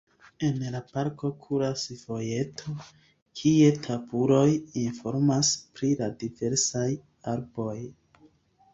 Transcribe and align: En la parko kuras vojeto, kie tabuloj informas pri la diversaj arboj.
En 0.45 0.55
la 0.75 0.79
parko 0.91 1.29
kuras 1.43 1.83
vojeto, 2.05 2.73
kie 3.41 3.69
tabuloj 3.89 4.49
informas 4.87 5.55
pri 5.79 5.95
la 6.03 6.13
diversaj 6.25 6.91
arboj. 7.37 7.81